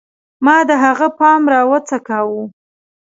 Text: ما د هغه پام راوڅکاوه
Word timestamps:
ما 0.45 0.57
د 0.69 0.71
هغه 0.83 1.07
پام 1.19 1.41
راوڅکاوه 1.53 2.41